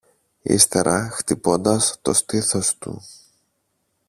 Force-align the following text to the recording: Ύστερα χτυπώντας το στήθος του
Ύστερα 0.41 1.09
χτυπώντας 1.09 1.97
το 2.01 2.13
στήθος 2.13 2.77
του 2.77 3.03